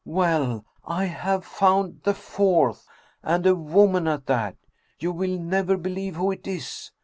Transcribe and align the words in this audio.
Well, 0.03 0.65
I 0.83 1.05
have 1.05 1.45
found 1.45 2.01
the 2.05 2.15
fourth, 2.15 2.87
and 3.21 3.45
a 3.45 3.53
woman 3.53 4.07
at 4.07 4.25
that. 4.25 4.55
You 4.97 5.11
will 5.11 5.37
never 5.37 5.77
believe 5.77 6.15
who 6.15 6.31
it 6.31 6.47
is! 6.47 6.89